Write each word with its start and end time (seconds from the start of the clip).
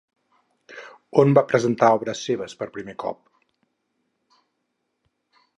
On 1.23 1.35
va 1.39 1.43
presentar 1.51 1.91
obres 1.99 2.23
seves 2.31 2.57
per 2.63 2.69
primer 2.79 2.97
cop? 3.07 3.23